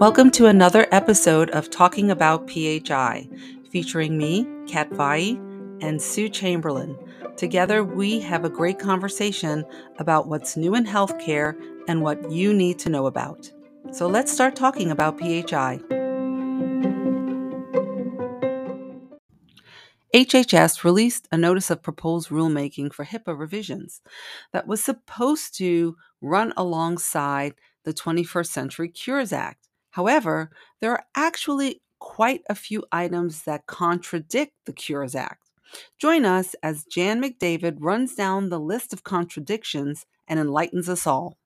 [0.00, 3.28] Welcome to another episode of Talking About PHI,
[3.70, 5.38] featuring me, Kat Vai,
[5.80, 6.98] and Sue Chamberlain.
[7.36, 9.64] Together, we have a great conversation
[10.00, 11.54] about what's new in healthcare
[11.86, 13.52] and what you need to know about.
[13.92, 15.97] So let's start talking about PHI.
[20.14, 24.00] HHS released a notice of proposed rulemaking for HIPAA revisions
[24.52, 29.68] that was supposed to run alongside the 21st Century Cures Act.
[29.90, 30.50] However,
[30.80, 35.50] there are actually quite a few items that contradict the Cures Act.
[35.98, 41.36] Join us as Jan McDavid runs down the list of contradictions and enlightens us all.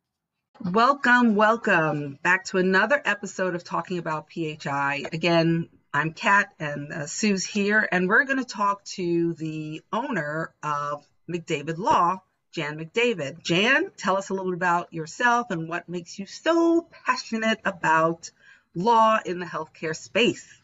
[0.71, 5.07] Welcome, welcome back to another episode of Talking About PHI.
[5.13, 10.55] Again, I'm Kat and uh, Sue's here, and we're going to talk to the owner
[10.63, 13.43] of McDavid Law, Jan McDavid.
[13.43, 18.31] Jan, tell us a little bit about yourself and what makes you so passionate about
[18.75, 20.63] law in the healthcare space?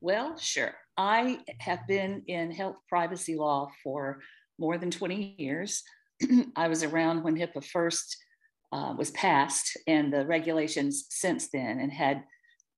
[0.00, 0.74] Well, sure.
[0.96, 4.18] I have been in health privacy law for
[4.58, 5.84] more than 20 years.
[6.56, 8.16] I was around when HIPAA first
[8.72, 12.24] uh, was passed and the regulations since then, and had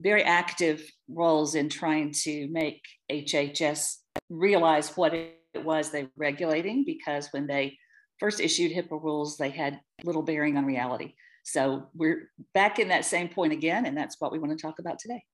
[0.01, 3.97] very active roles in trying to make HHS
[4.29, 7.79] realize what it was they were regulating because when they
[8.19, 11.15] first issued HIPAA rules, they had little bearing on reality.
[11.43, 14.79] So we're back in that same point again, and that's what we want to talk
[14.79, 15.25] about today.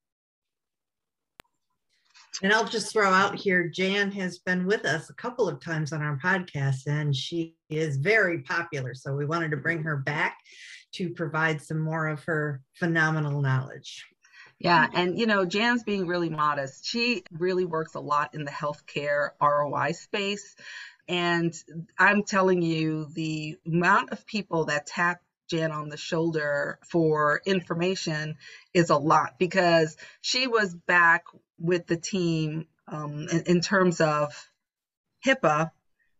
[2.43, 5.91] And I'll just throw out here Jan has been with us a couple of times
[5.91, 8.93] on our podcast, and she is very popular.
[8.93, 10.37] So we wanted to bring her back
[10.93, 14.05] to provide some more of her phenomenal knowledge.
[14.59, 16.85] Yeah, and you know, Jan's being really modest.
[16.85, 20.55] She really works a lot in the healthcare ROI space.
[21.07, 21.53] And
[21.97, 28.35] I'm telling you, the amount of people that tap Jan on the shoulder for information
[28.73, 31.23] is a lot because she was back
[31.57, 34.33] with the team um, in, in terms of
[35.25, 35.71] HIPAA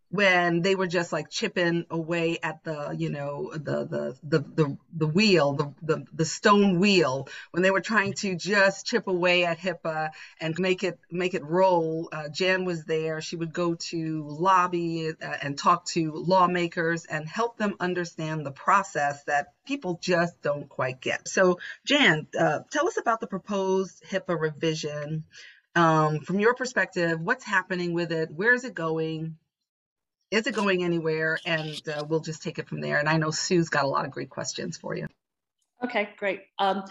[0.10, 4.78] when they were just like chipping away at the you know the the the the,
[4.96, 9.44] the wheel the, the the stone wheel when they were trying to just chip away
[9.44, 13.22] at HIPAA and make it make it roll uh, Jan was there.
[13.22, 18.52] She would go to lobby uh, and talk to lawmakers and help them understand the
[18.52, 21.28] process that people just don't quite get.
[21.28, 25.26] So Jan uh, tell us about the proposed HIPAA revision.
[25.76, 28.32] Um, from your perspective what's happening with it?
[28.32, 29.38] Where is it going
[30.32, 31.38] is it going anywhere?
[31.46, 32.98] And uh, we'll just take it from there.
[32.98, 35.08] And I know Sue's got a lot of great questions for you.
[35.84, 36.42] Okay, great.
[36.60, 36.84] Um,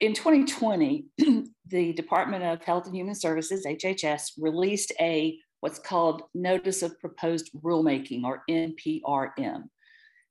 [0.00, 1.06] in 2020,
[1.68, 7.50] the Department of Health and Human Services, HHS, released a what's called Notice of Proposed
[7.64, 9.64] Rulemaking or NPRM.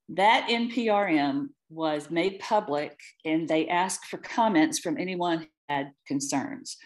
[0.09, 6.77] That NPRM was made public and they asked for comments from anyone who had concerns.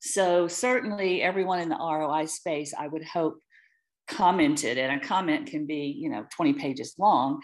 [0.00, 3.38] So, certainly, everyone in the ROI space, I would hope,
[4.10, 7.40] commented, and a comment can be, you know, 20 pages long,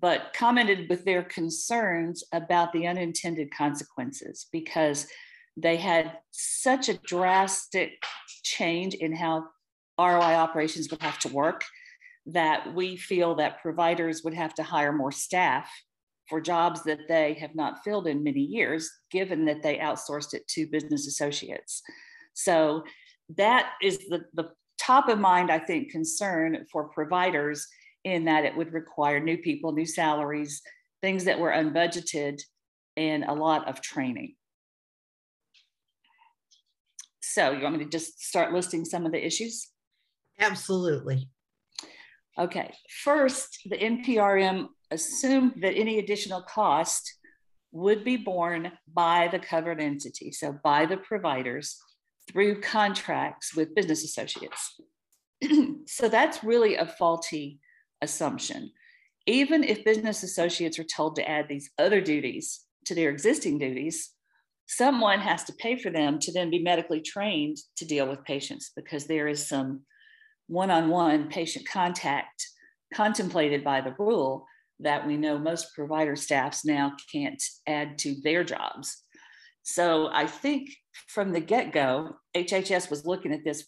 [0.00, 5.06] but commented with their concerns about the unintended consequences because
[5.56, 7.92] they had such a drastic
[8.42, 9.44] change in how
[9.98, 11.64] ROI operations would have to work
[12.26, 15.70] that we feel that providers would have to hire more staff
[16.28, 20.46] for jobs that they have not filled in many years, given that they outsourced it
[20.48, 21.82] to business associates.
[22.32, 22.84] So
[23.36, 27.66] that is the, the top of mind, I think, concern for providers
[28.04, 30.62] in that it would require new people, new salaries,
[31.00, 32.40] things that were unbudgeted,
[32.96, 34.34] and a lot of training.
[37.20, 39.68] So, you want me to just start listing some of the issues?
[40.38, 41.28] Absolutely.
[42.38, 47.14] Okay, first, the NPRM assumed that any additional cost
[47.72, 51.80] would be borne by the covered entity, so by the providers,
[52.30, 54.80] through contracts with business associates.
[55.86, 57.60] so that's really a faulty
[58.02, 58.70] assumption.
[59.26, 64.10] Even if business associates are told to add these other duties to their existing duties,
[64.66, 68.72] someone has to pay for them to then be medically trained to deal with patients
[68.76, 69.80] because there is some
[70.46, 72.46] one on one patient contact
[72.92, 74.46] contemplated by the rule
[74.80, 79.03] that we know most provider staffs now can't add to their jobs.
[79.64, 80.70] So I think
[81.08, 83.64] from the get go, HHS was looking at this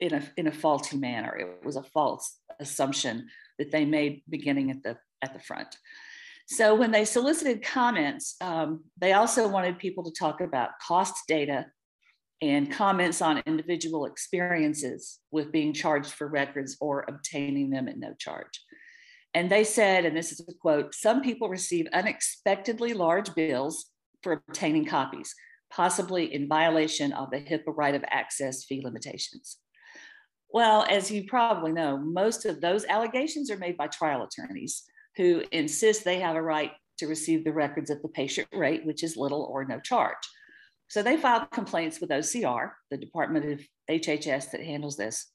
[0.00, 1.34] in a, in a faulty manner.
[1.36, 5.76] It was a false assumption that they made beginning at the, at the front.
[6.48, 11.66] So when they solicited comments, um, they also wanted people to talk about cost data
[12.42, 18.12] and comments on individual experiences with being charged for records or obtaining them at no
[18.18, 18.60] charge.
[19.34, 23.86] And they said, and this is a quote some people receive unexpectedly large bills
[24.26, 25.32] for obtaining copies,
[25.70, 29.58] possibly in violation of the HIPAA right of access fee limitations.
[30.50, 34.82] Well, as you probably know, most of those allegations are made by trial attorneys
[35.16, 39.04] who insist they have a right to receive the records at the patient rate, which
[39.04, 40.16] is little or no charge.
[40.88, 45.30] So they filed complaints with OCR, the Department of HHS that handles this,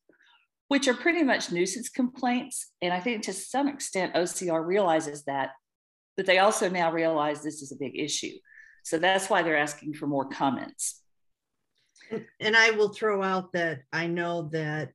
[0.68, 2.72] which are pretty much nuisance complaints.
[2.82, 5.52] And I think to some extent, OCR realizes that,
[6.18, 8.34] but they also now realize this is a big issue.
[8.84, 11.02] So that's why they're asking for more comments.
[12.40, 14.92] And I will throw out that I know that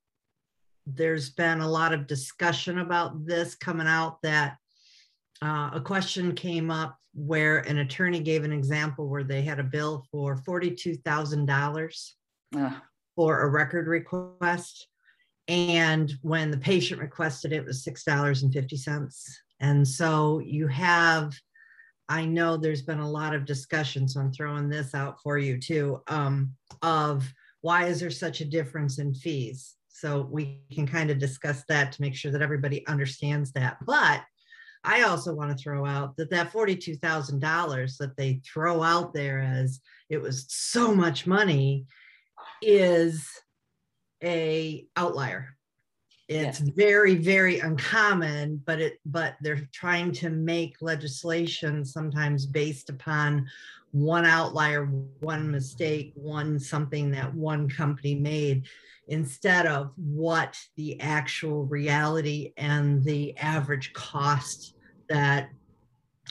[0.86, 4.56] there's been a lot of discussion about this coming out that
[5.42, 9.64] uh, a question came up where an attorney gave an example where they had a
[9.64, 12.10] bill for $42,000
[12.56, 12.70] uh.
[13.14, 14.88] for a record request.
[15.48, 19.38] And when the patient requested it, it was $6.50.
[19.60, 21.32] And so you have,
[22.08, 25.58] I know there's been a lot of discussion, so I'm throwing this out for you
[25.58, 27.24] too, um, of
[27.62, 29.74] why is there such a difference in fees?
[29.88, 33.78] So we can kind of discuss that to make sure that everybody understands that.
[33.84, 34.22] But
[34.84, 39.80] I also want to throw out that that $42,000 that they throw out there as
[40.08, 41.86] it was so much money
[42.62, 43.28] is
[44.22, 45.55] a outlier.
[46.28, 53.46] It's very very uncommon but it but they're trying to make legislation sometimes based upon
[53.92, 54.86] one outlier,
[55.20, 58.66] one mistake, one something that one company made
[59.08, 64.74] instead of what the actual reality and the average cost
[65.08, 65.48] that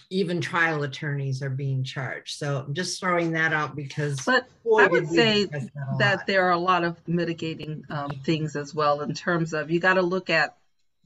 [0.10, 2.38] even trial attorneys are being charged.
[2.38, 4.20] So I'm just throwing that out because.
[4.26, 5.70] But boy, I would say that,
[6.00, 9.80] that there are a lot of mitigating um, things as well in terms of you
[9.80, 10.58] got to look at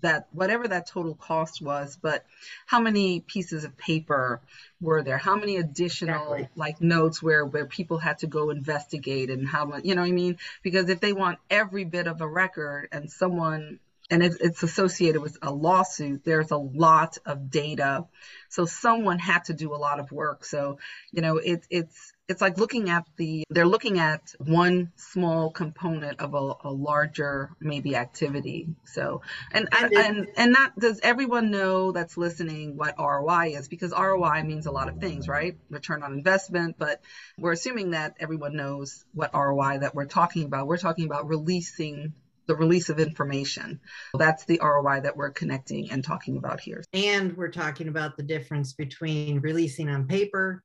[0.01, 2.25] that whatever that total cost was, but
[2.65, 4.41] how many pieces of paper
[4.79, 5.17] were there?
[5.17, 6.49] How many additional exactly.
[6.55, 10.07] like notes where where people had to go investigate and how much you know what
[10.07, 10.37] I mean?
[10.63, 15.21] Because if they want every bit of a record and someone and it's, it's associated
[15.21, 18.05] with a lawsuit, there's a lot of data.
[18.49, 20.45] So someone had to do a lot of work.
[20.45, 20.79] So,
[21.11, 26.19] you know, it, it's it's like looking at the they're looking at one small component
[26.19, 28.69] of a, a larger maybe activity.
[28.85, 29.21] So
[29.51, 33.67] and and, and and not does everyone know that's listening what roi is?
[33.67, 35.57] Because roi means a lot of things right?
[35.69, 37.01] Return on investment but
[37.37, 40.67] we're assuming that everyone knows what roi that we're talking about.
[40.67, 42.13] We're talking about releasing
[42.49, 43.79] the release of information.
[44.15, 46.83] That's the ROI that we're connecting and talking about here.
[46.93, 50.63] And we're talking about the difference between releasing on paper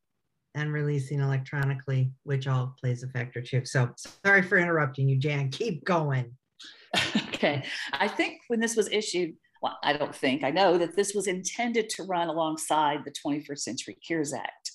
[0.54, 3.66] and releasing electronically, which all plays a factor too.
[3.66, 3.90] So
[4.24, 5.50] sorry for interrupting you, Jan.
[5.50, 6.34] Keep going.
[7.16, 7.62] okay.
[7.92, 11.26] I think when this was issued, well, I don't think, I know that this was
[11.26, 14.70] intended to run alongside the 21st Century Cures Act.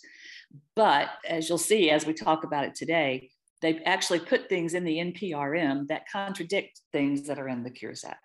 [0.75, 4.83] But as you'll see as we talk about it today, they've actually put things in
[4.83, 8.19] the NPRM that contradict things that are in the Cures Act.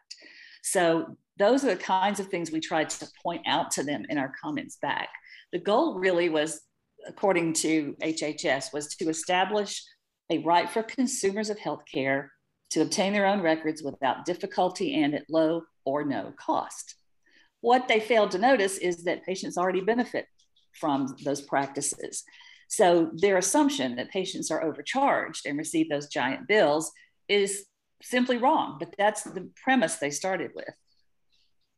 [0.62, 4.18] So those are the kinds of things we tried to point out to them in
[4.18, 5.08] our comments back.
[5.52, 6.62] The goal really was,
[7.06, 9.82] according to HHS, was to establish
[10.30, 12.28] a right for consumers of healthcare
[12.70, 16.96] to obtain their own records without difficulty and at low or no cost.
[17.60, 20.26] What they failed to notice is that patients already benefit
[20.78, 22.24] from those practices.
[22.68, 26.92] So their assumption that patients are overcharged and receive those giant bills
[27.28, 27.66] is
[28.02, 30.74] simply wrong, but that's the premise they started with.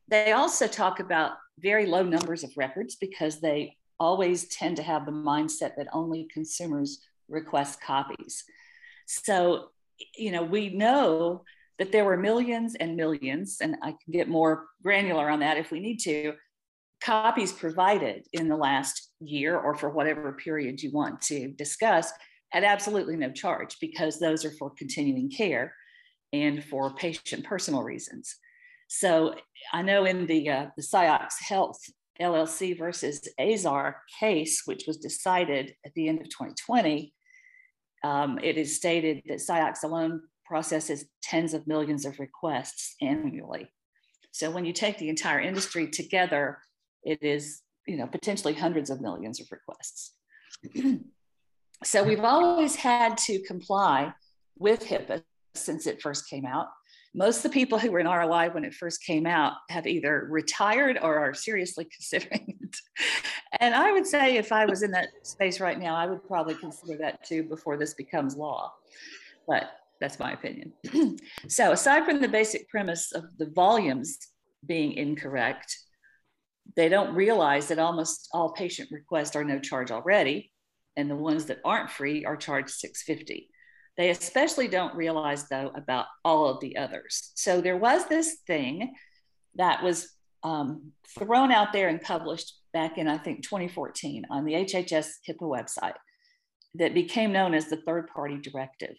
[0.08, 5.06] They also talk about very low numbers of records because they always tend to have
[5.06, 8.44] the mindset that only consumers request copies.
[9.06, 9.70] So,
[10.16, 11.44] you know, we know
[11.78, 15.70] that there were millions and millions, and I can get more granular on that if
[15.70, 16.34] we need to,
[17.02, 22.12] copies provided in the last year or for whatever period you want to discuss
[22.52, 25.74] at absolutely no charge because those are for continuing care
[26.32, 28.36] and for patient personal reasons.
[28.88, 29.34] So
[29.72, 31.78] I know in the uh, the Ciox Health
[32.20, 37.12] LLC versus Azar case, which was decided at the end of 2020,
[38.04, 43.68] um, it is stated that Ciox alone processes tens of millions of requests annually.
[44.30, 46.58] So when you take the entire industry together,
[47.06, 50.12] it is you know potentially hundreds of millions of requests
[51.84, 54.12] so we've always had to comply
[54.58, 55.22] with HIPAA
[55.54, 56.68] since it first came out.
[57.14, 60.26] Most of the people who were in ROI when it first came out have either
[60.30, 62.76] retired or are seriously considering it.
[63.60, 66.54] And I would say if I was in that space right now, I would probably
[66.54, 68.72] consider that too before this becomes law.
[69.48, 69.70] But
[70.00, 70.72] that's my opinion.
[71.48, 74.18] so, aside from the basic premise of the volumes
[74.66, 75.74] being incorrect,
[76.74, 80.52] they don't realize that almost all patient requests are no charge already,
[80.96, 83.48] and the ones that aren't free are charged 650.
[83.96, 87.32] They especially don't realize though about all of the others.
[87.34, 88.94] So there was this thing
[89.54, 90.10] that was
[90.42, 95.40] um, thrown out there and published back in I think 2014 on the HHS HIPAA
[95.40, 95.94] website
[96.74, 98.96] that became known as the third party directive.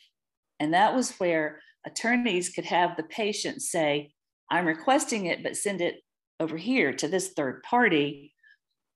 [0.60, 4.14] And that was where attorneys could have the patient say,
[4.50, 5.98] I'm requesting it, but send it
[6.40, 8.34] over here to this third party,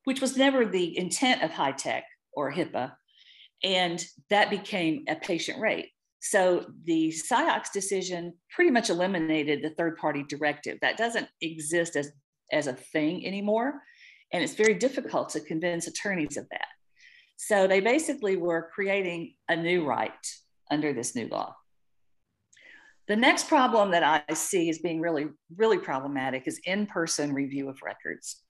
[0.06, 2.94] which was never the intent of HITECH or HIPAA.
[3.64, 5.90] And that became a patient rate.
[6.22, 10.78] So the Ciox decision pretty much eliminated the third party directive.
[10.82, 12.12] That doesn't exist as,
[12.52, 13.82] as a thing anymore.
[14.32, 16.68] And it's very difficult to convince attorneys of that.
[17.38, 20.12] So they basically were creating a new right
[20.70, 21.56] under this new law.
[23.12, 25.28] The next problem that I see as being really,
[25.58, 28.42] really problematic is in person review of records.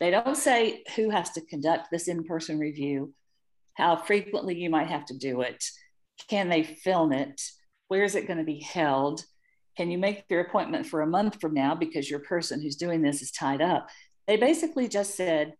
[0.00, 3.14] They don't say who has to conduct this in person review,
[3.74, 5.62] how frequently you might have to do it,
[6.28, 7.40] can they film it,
[7.86, 9.24] where is it going to be held,
[9.76, 13.02] can you make your appointment for a month from now because your person who's doing
[13.02, 13.86] this is tied up.
[14.26, 15.54] They basically just said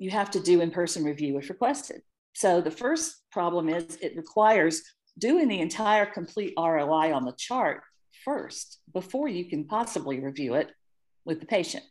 [0.00, 2.02] you have to do in person review if requested.
[2.34, 4.82] So the first problem is it requires
[5.18, 7.82] doing the entire complete ROI on the chart
[8.24, 10.70] first before you can possibly review it
[11.24, 11.84] with the patient.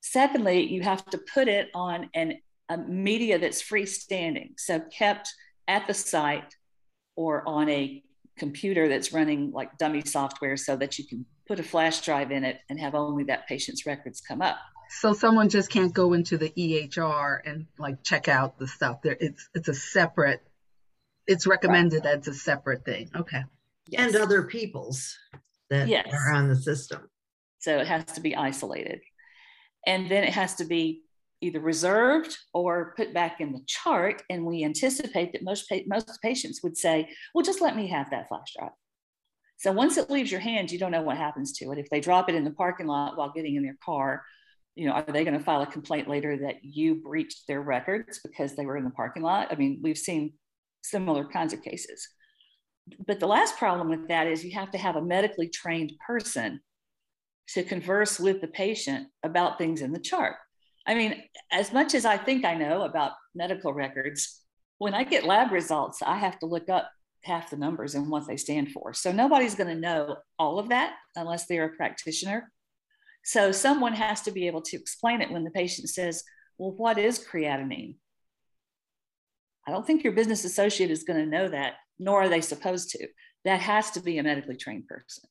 [0.00, 5.28] Secondly, you have to put it on an, a media that's freestanding, so kept
[5.68, 6.54] at the site
[7.16, 8.02] or on a
[8.38, 12.44] computer that's running like dummy software so that you can put a flash drive in
[12.44, 14.56] it and have only that patient's records come up.
[14.88, 19.02] So someone just can't go into the EHR and like check out the stuff.
[19.02, 20.42] There, it's it's a separate
[21.26, 22.18] it's recommended right.
[22.18, 23.10] as a separate thing.
[23.14, 23.42] Okay.
[23.88, 24.14] Yes.
[24.14, 25.16] And other people's
[25.70, 26.08] that yes.
[26.12, 27.08] are on the system.
[27.58, 29.00] So it has to be isolated.
[29.86, 31.02] And then it has to be
[31.40, 34.22] either reserved or put back in the chart.
[34.28, 38.10] And we anticipate that most, pa- most patients would say, well, just let me have
[38.10, 38.72] that flash drive.
[39.58, 41.78] So once it leaves your hands, you don't know what happens to it.
[41.78, 44.22] If they drop it in the parking lot while getting in their car,
[44.74, 48.20] you know, are they going to file a complaint later that you breached their records
[48.24, 49.48] because they were in the parking lot?
[49.50, 50.32] I mean, we've seen
[50.82, 52.08] similar kinds of cases.
[53.06, 56.60] But the last problem with that is you have to have a medically trained person
[57.48, 60.36] to converse with the patient about things in the chart.
[60.86, 61.22] I mean,
[61.52, 64.40] as much as I think I know about medical records,
[64.78, 66.90] when I get lab results, I have to look up
[67.22, 68.94] half the numbers and what they stand for.
[68.94, 72.50] So nobody's going to know all of that unless they're a practitioner.
[73.24, 76.24] So someone has to be able to explain it when the patient says,
[76.56, 77.96] Well, what is creatinine?
[79.66, 82.90] I don't think your business associate is going to know that, nor are they supposed
[82.90, 83.06] to.
[83.44, 85.28] That has to be a medically trained person.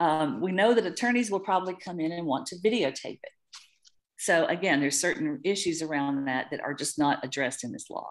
[0.00, 3.32] Um, we know that attorneys will probably come in and want to videotape it.
[4.18, 8.10] So again, there's certain issues around that that are just not addressed in this law.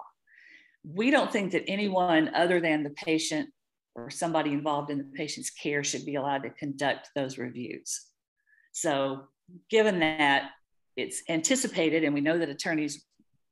[0.84, 3.50] We don't think that anyone other than the patient
[3.96, 8.02] or somebody involved in the patient's care should be allowed to conduct those reviews.
[8.72, 9.28] So
[9.70, 10.52] given that
[10.96, 13.06] it's anticipated and we know that attorneys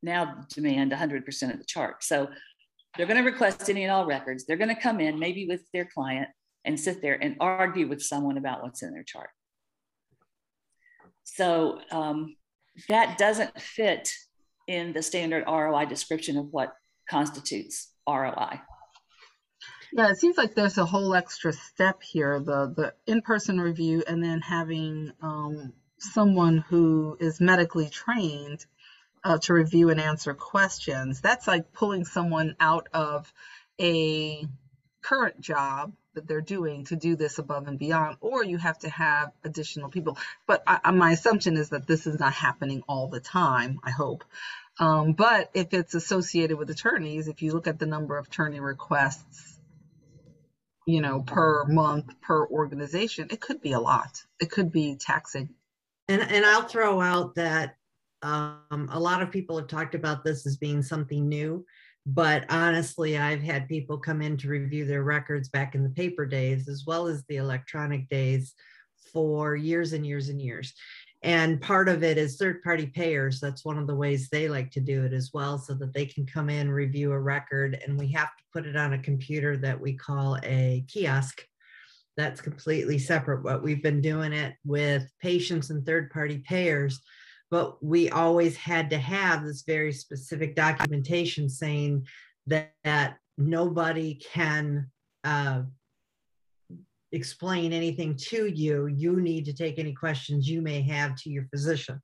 [0.04, 2.04] now demand 100% of the chart.
[2.04, 2.28] So
[2.96, 4.46] they're going to request any and all records.
[4.46, 6.30] They're going to come in, maybe with their client,
[6.66, 9.30] and sit there and argue with someone about what's in their chart.
[11.24, 12.36] So um,
[12.90, 14.12] that doesn't fit
[14.68, 16.74] in the standard ROI description of what
[17.10, 18.62] constitutes ROI.
[19.94, 24.04] Yeah, it seems like there's a whole extra step here the, the in person review
[24.08, 28.66] and then having um, someone who is medically trained
[29.28, 31.20] uh, to review and answer questions.
[31.20, 33.32] That's like pulling someone out of
[33.80, 34.48] a
[35.02, 38.90] current job that they're doing to do this above and beyond, or you have to
[38.90, 40.18] have additional people.
[40.48, 44.24] But I, my assumption is that this is not happening all the time, I hope.
[44.80, 48.62] Um, but if it's associated with attorneys, if you look at the number of attorney
[48.62, 49.60] requests,
[50.86, 54.24] you know, per month, per organization, it could be a lot.
[54.40, 55.50] It could be taxing.
[56.08, 57.77] And, and I'll throw out that
[58.28, 61.66] um, a lot of people have talked about this as being something new,
[62.06, 66.26] but honestly, I've had people come in to review their records back in the paper
[66.26, 68.54] days as well as the electronic days
[69.14, 70.74] for years and years and years.
[71.24, 73.40] And part of it is third party payers.
[73.40, 76.06] That's one of the ways they like to do it as well, so that they
[76.06, 79.58] can come in, review a record, and we have to put it on a computer
[79.58, 81.44] that we call a kiosk
[82.18, 83.44] that's completely separate.
[83.44, 87.00] What we've been doing it with patients and third party payers
[87.50, 92.06] but we always had to have this very specific documentation saying
[92.48, 94.90] that, that nobody can
[95.24, 95.62] uh,
[97.12, 98.88] explain anything to you.
[98.88, 102.02] You need to take any questions you may have to your physician.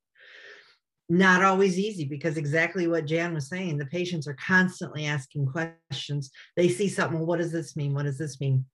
[1.10, 6.32] Not always easy because exactly what Jan was saying, the patients are constantly asking questions.
[6.56, 7.94] They see something, well, what does this mean?
[7.94, 8.66] What does this mean?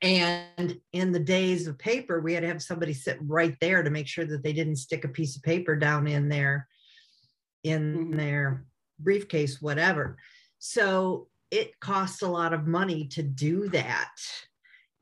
[0.00, 3.90] And in the days of paper, we had to have somebody sit right there to
[3.90, 6.66] make sure that they didn't stick a piece of paper down in their
[7.62, 8.16] in mm-hmm.
[8.16, 8.64] their
[8.98, 10.16] briefcase, whatever.
[10.58, 14.14] So it costs a lot of money to do that.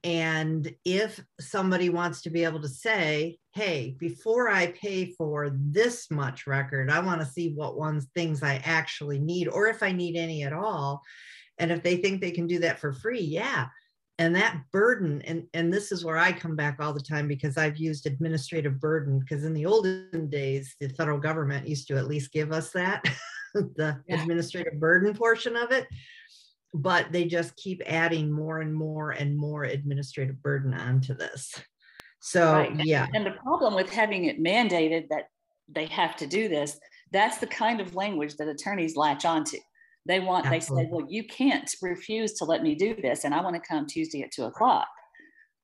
[0.02, 6.10] And if somebody wants to be able to say, hey, before I pay for this
[6.10, 9.92] much record, I want to see what ones things I actually need, or if I
[9.92, 11.02] need any at all.
[11.58, 13.68] And if they think they can do that for free, yeah,
[14.18, 17.56] and that burden and and this is where i come back all the time because
[17.56, 22.06] i've used administrative burden because in the olden days the federal government used to at
[22.06, 23.04] least give us that
[23.54, 24.22] the yeah.
[24.22, 25.86] administrative burden portion of it
[26.72, 31.52] but they just keep adding more and more and more administrative burden onto this
[32.20, 32.84] so right.
[32.84, 35.28] yeah and the problem with having it mandated that
[35.68, 36.78] they have to do this
[37.10, 39.56] that's the kind of language that attorneys latch onto
[40.06, 40.84] they want, Absolutely.
[40.84, 43.24] they say, well, you can't refuse to let me do this.
[43.24, 44.88] And I want to come Tuesday at two o'clock.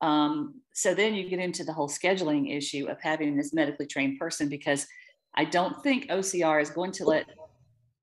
[0.00, 4.18] Um, so then you get into the whole scheduling issue of having this medically trained
[4.18, 4.86] person because
[5.34, 7.26] I don't think OCR is going to let,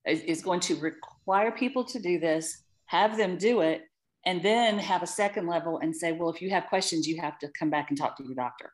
[0.06, 3.82] is going to require people to do this, have them do it,
[4.26, 7.40] and then have a second level and say, well, if you have questions, you have
[7.40, 8.72] to come back and talk to your doctor.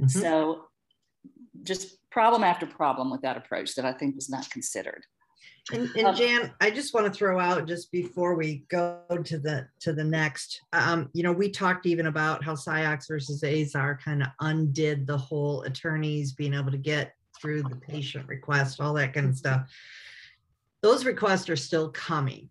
[0.00, 0.08] Mm-hmm.
[0.08, 0.64] So
[1.62, 5.06] just problem after problem with that approach that I think was not considered.
[5.70, 9.38] And, and um, Jan, I just want to throw out just before we go to
[9.38, 10.60] the to the next.
[10.72, 15.16] Um, you know, we talked even about how Ciox versus Azar kind of undid the
[15.16, 19.70] whole attorneys being able to get through the patient request, all that kind of stuff.
[20.82, 22.48] Those requests are still coming.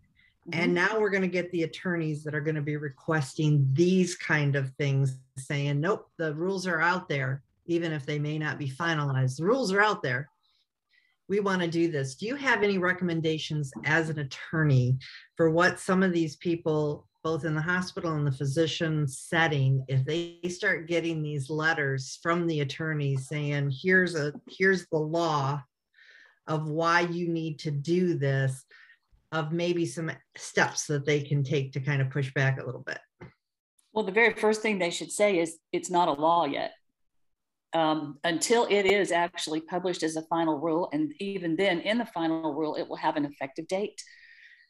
[0.52, 0.94] And mm-hmm.
[0.94, 4.56] now we're going to get the attorneys that are going to be requesting these kind
[4.56, 8.68] of things, saying, nope, the rules are out there, even if they may not be
[8.68, 9.36] finalized.
[9.36, 10.30] The rules are out there
[11.32, 12.14] we want to do this.
[12.14, 14.98] Do you have any recommendations as an attorney
[15.34, 20.04] for what some of these people, both in the hospital and the physician setting, if
[20.04, 25.58] they start getting these letters from the attorneys saying, here's a here's the law
[26.48, 28.66] of why you need to do this,
[29.32, 32.82] of maybe some steps that they can take to kind of push back a little
[32.82, 32.98] bit?
[33.94, 36.72] Well, the very first thing they should say is it's not a law yet
[37.74, 40.88] um, until it is actually published as a final rule.
[40.92, 44.02] And even then, in the final rule, it will have an effective date.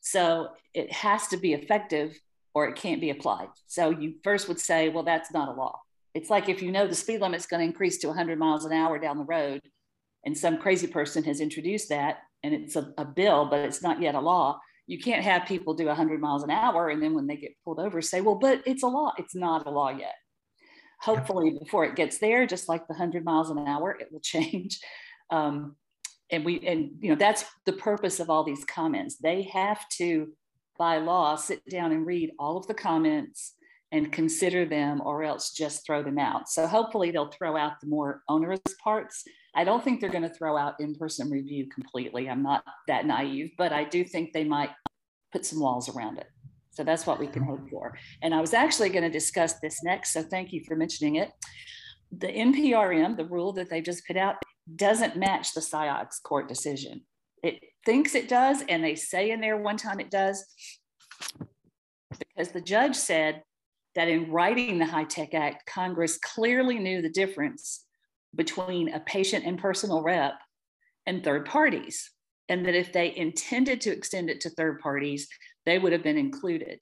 [0.00, 2.18] So it has to be effective
[2.54, 3.48] or it can't be applied.
[3.66, 5.80] So you first would say, well, that's not a law.
[6.14, 8.64] It's like if you know the speed limit is going to increase to 100 miles
[8.64, 9.62] an hour down the road,
[10.24, 14.00] and some crazy person has introduced that, and it's a, a bill, but it's not
[14.00, 14.60] yet a law.
[14.86, 17.78] You can't have people do 100 miles an hour and then when they get pulled
[17.78, 19.12] over say, well, but it's a law.
[19.16, 20.14] It's not a law yet
[21.02, 24.80] hopefully before it gets there just like the 100 miles an hour it will change.
[25.30, 25.76] Um,
[26.30, 29.16] and we and you know that's the purpose of all these comments.
[29.16, 30.32] They have to
[30.78, 33.54] by law sit down and read all of the comments
[33.90, 36.48] and consider them or else just throw them out.
[36.48, 39.24] So hopefully they'll throw out the more onerous parts.
[39.54, 42.30] I don't think they're going to throw out in-person review completely.
[42.30, 44.70] I'm not that naive but i do think they might
[45.32, 46.26] put some walls around it
[46.72, 47.68] so that's what we can hope mm-hmm.
[47.68, 47.96] for.
[48.22, 50.12] And I was actually going to discuss this next.
[50.12, 51.30] So thank you for mentioning it.
[52.18, 54.36] The NPRM, the rule that they just put out,
[54.74, 57.02] doesn't match the Ciox court decision.
[57.42, 60.44] It thinks it does, and they say in there one time it does,
[62.18, 63.42] because the judge said
[63.94, 67.84] that in writing the HITECH Act, Congress clearly knew the difference
[68.34, 70.34] between a patient and personal rep
[71.06, 72.10] and third parties.
[72.48, 75.28] And that if they intended to extend it to third parties,
[75.66, 76.80] they would have been included.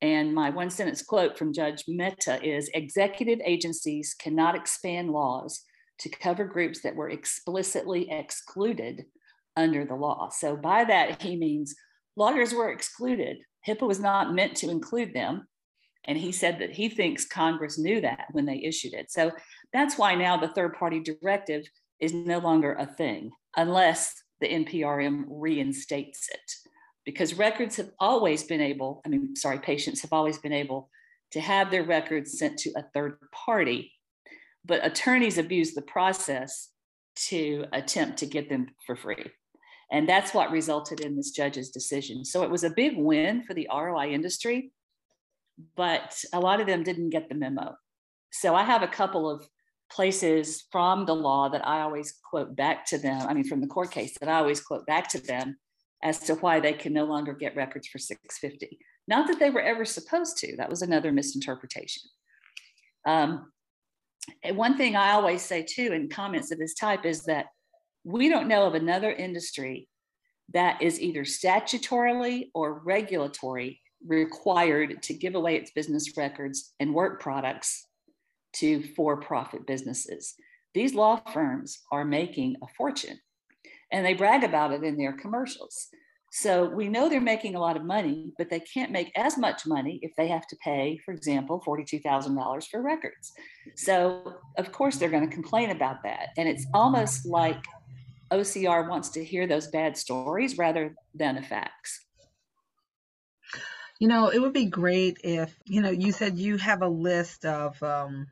[0.00, 5.62] And my one sentence quote from Judge Mehta is executive agencies cannot expand laws
[6.00, 9.04] to cover groups that were explicitly excluded
[9.56, 10.28] under the law.
[10.30, 11.74] So by that, he means
[12.16, 13.38] lawyers were excluded.
[13.66, 15.46] HIPAA was not meant to include them.
[16.06, 19.10] And he said that he thinks Congress knew that when they issued it.
[19.10, 19.32] So
[19.72, 21.64] that's why now the third party directive
[21.98, 26.73] is no longer a thing unless the NPRM reinstates it
[27.04, 30.90] because records have always been able, I mean, sorry, patients have always been able
[31.32, 33.92] to have their records sent to a third party,
[34.64, 36.70] but attorneys abuse the process
[37.16, 39.30] to attempt to get them for free.
[39.90, 42.24] And that's what resulted in this judge's decision.
[42.24, 44.72] So it was a big win for the ROI industry,
[45.76, 47.76] but a lot of them didn't get the memo.
[48.32, 49.46] So I have a couple of
[49.92, 53.66] places from the law that I always quote back to them, I mean, from the
[53.66, 55.58] court case that I always quote back to them
[56.02, 58.78] as to why they can no longer get records for 650.
[59.06, 62.02] Not that they were ever supposed to, that was another misinterpretation.
[63.06, 63.52] Um,
[64.52, 67.46] one thing I always say too in comments of this type is that
[68.04, 69.88] we don't know of another industry
[70.52, 77.20] that is either statutorily or regulatory required to give away its business records and work
[77.20, 77.86] products
[78.54, 80.34] to for profit businesses.
[80.74, 83.18] These law firms are making a fortune
[83.92, 85.88] and they brag about it in their commercials.
[86.36, 89.66] So we know they're making a lot of money, but they can't make as much
[89.66, 93.32] money if they have to pay, for example, $42,000 for records.
[93.76, 96.30] So, of course, they're going to complain about that.
[96.36, 97.62] And it's almost like
[98.32, 102.04] OCR wants to hear those bad stories rather than the facts.
[104.00, 107.44] You know, it would be great if, you know, you said you have a list
[107.44, 108.26] of um,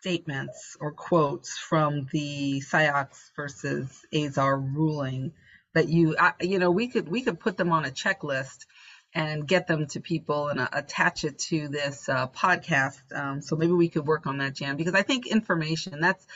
[0.00, 5.32] statements or quotes from the Ciox versus Azar ruling
[5.74, 8.66] that you, I, you know, we could we could put them on a checklist
[9.14, 13.00] and get them to people and uh, attach it to this uh, podcast.
[13.14, 16.26] Um, so maybe we could work on that, Jan, because I think information that's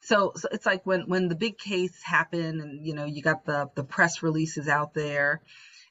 [0.00, 3.44] so, so it's like when when the big case happened and you know you got
[3.44, 5.40] the the press releases out there,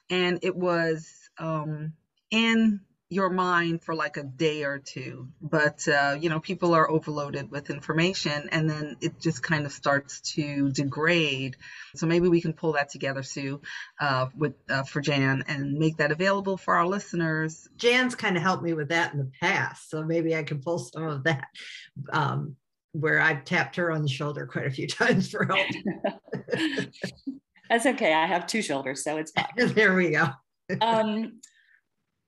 [0.09, 1.93] and it was um,
[2.31, 6.89] in your mind for like a day or two but uh, you know people are
[6.89, 11.55] overloaded with information and then it just kind of starts to degrade.
[11.95, 13.61] So maybe we can pull that together sue
[13.99, 17.67] uh, with uh, for jan and make that available for our listeners.
[17.77, 20.79] Jan's kind of helped me with that in the past so maybe i can pull
[20.79, 21.47] some of that
[22.11, 22.55] um,
[22.93, 25.67] where i've tapped her on the shoulder quite a few times for help.
[27.69, 29.45] That's okay i have two shoulders so it's fine.
[29.73, 30.27] There we go.
[30.81, 31.39] Um,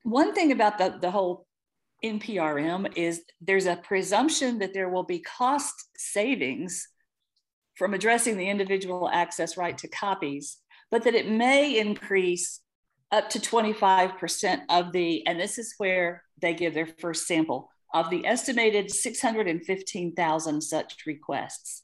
[0.08, 1.46] one thing about the, the whole
[2.02, 6.88] NPRM is there's a presumption that there will be cost savings
[7.76, 10.60] from addressing the individual access right to copies,
[10.92, 12.62] but that it may increase
[13.12, 18.10] up to 25% of the, and this is where they give their first sample, of
[18.10, 21.84] the estimated 615,000 such requests.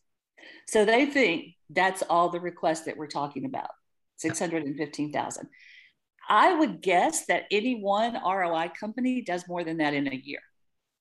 [0.70, 3.72] So they think that's all the requests that we're talking about,
[4.18, 5.50] 615,000.
[6.30, 10.40] I would guess that any one ROI company does more than that in a year.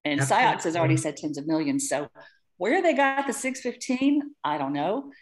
[0.04, 1.88] And Ciox has already said tens of millions.
[1.88, 2.08] So
[2.56, 5.12] where they got the 615, I don't know.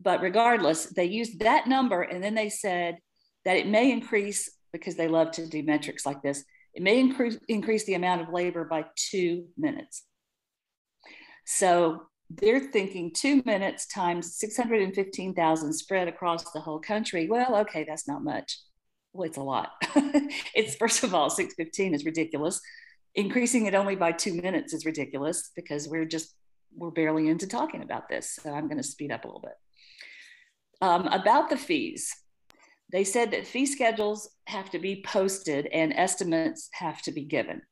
[0.00, 2.98] But regardless, they used that number and then they said
[3.44, 6.44] that it may increase because they love to do metrics like this.
[6.74, 10.02] It may increase, increase the amount of labor by two minutes.
[11.46, 17.28] So they're thinking two minutes times 615,000 spread across the whole country.
[17.28, 18.58] Well, okay, that's not much
[19.14, 19.70] well, it's a lot.
[20.54, 22.60] it's first of all, 615 is ridiculous.
[23.14, 26.34] Increasing it only by two minutes is ridiculous because we're just
[26.76, 28.38] we're barely into talking about this.
[28.42, 29.54] So I'm going to speed up a little bit.
[30.82, 32.12] Um, about the fees,
[32.90, 37.62] they said that fee schedules have to be posted and estimates have to be given.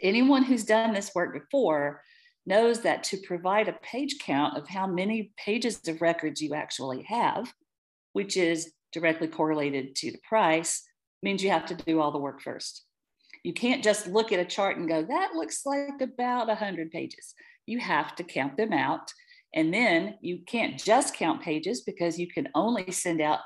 [0.00, 2.00] Anyone who's done this work before
[2.46, 7.02] knows that to provide a page count of how many pages of records you actually
[7.02, 7.52] have,
[8.12, 10.82] which is directly correlated to the price
[11.22, 12.84] means you have to do all the work first.
[13.42, 17.34] You can't just look at a chart and go, that looks like about 100 pages.
[17.66, 19.12] You have to count them out.
[19.54, 23.40] And then you can't just count pages because you can only send out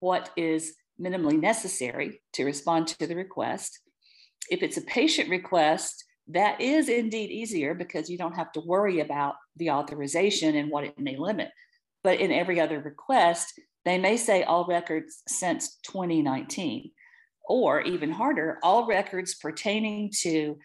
[0.00, 3.78] what is minimally necessary to respond to the request.
[4.50, 9.00] If it's a patient request, that is indeed easier because you don't have to worry
[9.00, 11.50] about the authorization and what it may limit.
[12.02, 16.90] But in every other request, they may say all records since 2019,
[17.46, 20.58] or even harder, all records pertaining to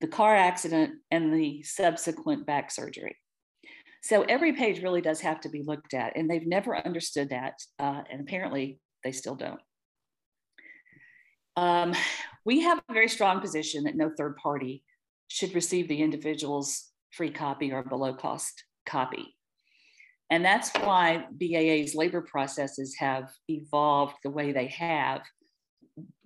[0.00, 3.16] the car accident and the subsequent back surgery.
[4.02, 7.54] So every page really does have to be looked at, and they've never understood that,
[7.78, 9.60] uh, and apparently they still don't.
[11.56, 11.94] Um,
[12.44, 14.82] we have a very strong position that no third party
[15.28, 19.36] should receive the individual's free copy or below cost copy.
[20.30, 25.22] And that's why BAA's labor processes have evolved the way they have,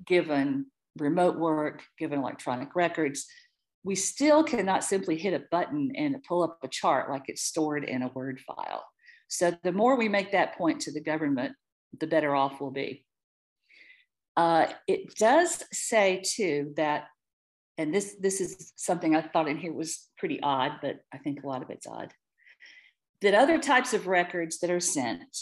[0.07, 3.27] given remote work, given electronic records.
[3.85, 7.85] We still cannot simply hit a button and pull up a chart like it's stored
[7.85, 8.85] in a Word file.
[9.29, 11.55] So the more we make that point to the government,
[11.99, 13.05] the better off we'll be.
[14.37, 17.07] Uh, it does say too that,
[17.77, 21.43] and this this is something I thought in here was pretty odd, but I think
[21.43, 22.13] a lot of it's odd
[23.21, 25.37] that other types of records that are sent,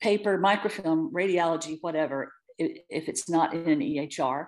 [0.00, 4.46] paper, microfilm, radiology, whatever, if it's not in an EHR,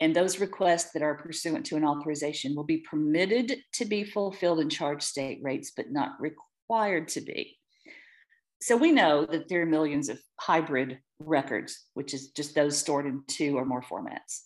[0.00, 4.60] And those requests that are pursuant to an authorization will be permitted to be fulfilled
[4.60, 7.56] and charge state rates, but not required to be.
[8.60, 13.06] So we know that there are millions of hybrid records, which is just those stored
[13.06, 14.42] in two or more formats.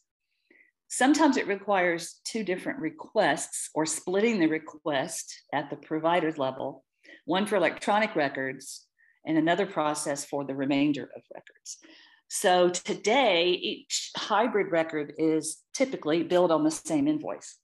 [0.92, 6.84] Sometimes it requires two different requests or splitting the request at the provider's level,
[7.26, 8.86] one for electronic records
[9.24, 11.78] and another process for the remainder of records.
[12.26, 17.56] So today, each hybrid record is typically billed on the same invoice.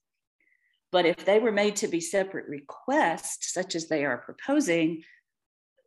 [0.93, 5.03] But if they were made to be separate requests, such as they are proposing,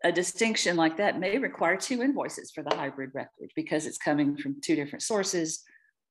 [0.05, 4.37] a distinction like that may require two invoices for the hybrid record because it's coming
[4.37, 5.63] from two different sources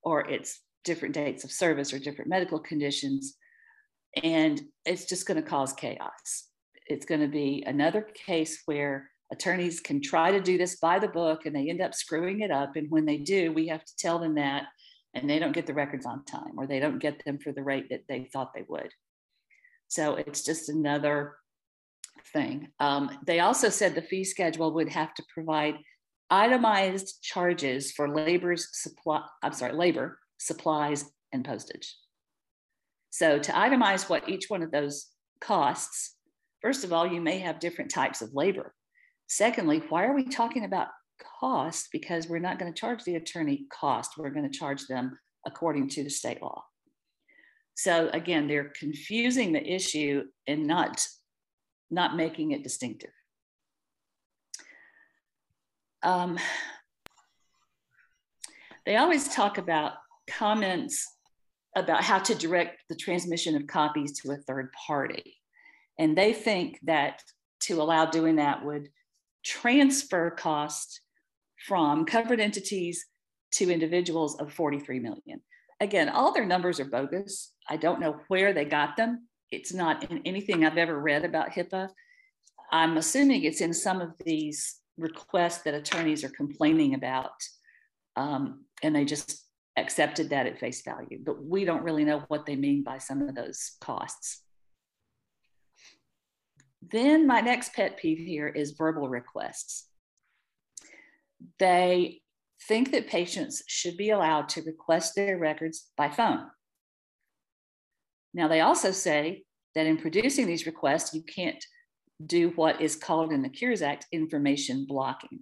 [0.04, 3.36] or it's different dates of service or different medical conditions.
[4.24, 6.48] And it's just going to cause chaos.
[6.88, 11.08] It's going to be another case where attorneys can try to do this by the
[11.08, 12.76] book and they end up screwing it up.
[12.76, 14.64] And when they do, we have to tell them that
[15.14, 17.64] and they don't get the records on time or they don't get them for the
[17.64, 18.92] rate that they thought they would.
[19.88, 21.36] So it's just another
[22.32, 22.70] thing.
[22.80, 25.76] Um, they also said the fee schedule would have to provide
[26.30, 31.96] itemized charges for labor's supply, I'm sorry, labor supplies, and postage.
[33.12, 35.08] So to itemize what each one of those
[35.42, 36.16] costs,
[36.62, 38.74] first of all, you may have different types of labor.
[39.28, 40.88] Secondly, why are we talking about
[41.40, 41.90] cost?
[41.92, 44.18] Because we're not going to charge the attorney cost.
[44.18, 46.64] We're going to charge them according to the state law.
[47.76, 51.06] So again, they're confusing the issue and not,
[51.90, 53.12] not making it distinctive.
[56.02, 56.40] Um,
[58.86, 59.94] they always talk about
[60.30, 61.06] comments
[61.76, 65.38] about how to direct the transmission of copies to a third party.
[65.98, 67.22] And they think that
[67.62, 68.90] to allow doing that would
[69.44, 71.02] transfer costs
[71.68, 73.06] from covered entities
[73.52, 75.42] to individuals of 43 million.
[75.80, 77.54] Again, all their numbers are bogus.
[77.68, 79.28] I don't know where they got them.
[79.52, 81.90] It's not in anything I've ever read about HIPAA.
[82.72, 87.32] I'm assuming it's in some of these requests that attorneys are complaining about.
[88.16, 89.44] Um, and they just
[89.80, 93.22] accepted that at face value, but we don't really know what they mean by some
[93.22, 94.42] of those costs.
[96.82, 99.88] Then my next pet peeve here is verbal requests.
[101.60, 102.22] They
[102.68, 106.48] think that patients should be allowed to request their records by phone.
[108.34, 109.44] Now, they also say
[109.76, 111.64] that in producing these requests, you can't
[112.26, 115.40] do what is called in the Cures Act information blocking.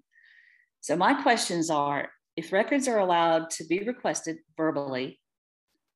[0.81, 5.19] So, my questions are if records are allowed to be requested verbally,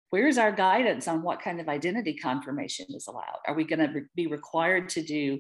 [0.10, 3.40] where's our guidance on what kind of identity confirmation is allowed?
[3.48, 5.40] Are we going to be required to do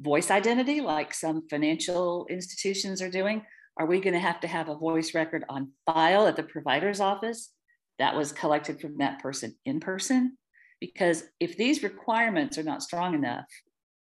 [0.00, 3.42] voice identity like some financial institutions are doing?
[3.76, 7.00] Are we going to have to have a voice record on file at the provider's
[7.00, 7.52] office
[7.98, 10.38] that was collected from that person in person?
[10.80, 13.46] Because if these requirements are not strong enough,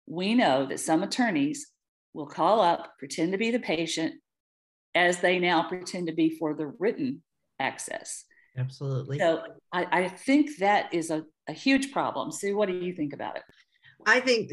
[0.06, 1.68] we know that some attorneys
[2.14, 4.14] will call up, pretend to be the patient,
[4.94, 7.22] as they now pretend to be for the written
[7.58, 8.24] access.
[8.56, 9.18] Absolutely.
[9.18, 12.30] So I, I think that is a, a huge problem.
[12.30, 13.42] Sue, what do you think about it?
[14.06, 14.50] I think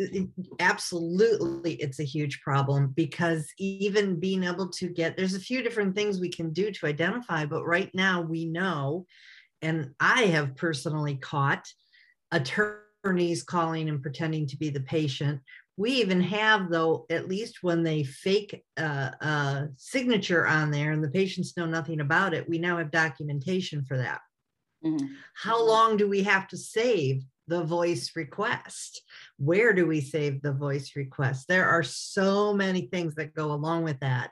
[0.59, 5.95] absolutely it's a huge problem because even being able to get there's a few different
[5.95, 9.05] things we can do to identify, but right now we know,
[9.61, 11.65] and I have personally caught
[12.31, 15.41] attorneys calling and pretending to be the patient
[15.79, 21.01] we even have though at least when they fake uh, a signature on there and
[21.01, 24.19] the patients know nothing about it we now have documentation for that.
[24.85, 25.07] Mm-hmm.
[25.33, 29.01] how long do we have to save the voice request?
[29.37, 31.47] Where do we save the voice request?
[31.49, 34.31] There are so many things that go along with that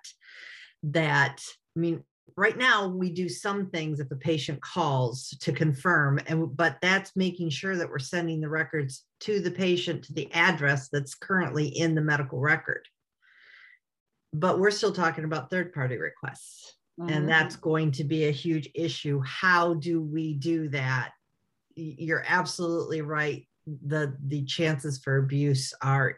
[0.84, 1.42] that
[1.76, 2.04] i mean
[2.36, 7.16] right now we do some things if the patient calls to confirm and but that's
[7.16, 11.68] making sure that we're sending the records to the patient to the address that's currently
[11.68, 12.88] in the medical record.
[14.34, 17.12] But we're still talking about third party requests mm-hmm.
[17.12, 19.22] and that's going to be a huge issue.
[19.26, 21.12] How do we do that?
[21.76, 23.48] You're absolutely right.
[23.86, 26.18] The the chances for abuse are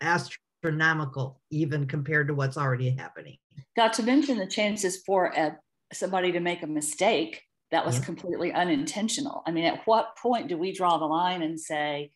[0.00, 3.38] astronomical even compared to what's already happening
[3.76, 5.56] not to mention the chances for a,
[5.92, 8.04] somebody to make a mistake that was yeah.
[8.04, 9.42] completely unintentional.
[9.46, 12.12] I mean, at what point do we draw the line and say,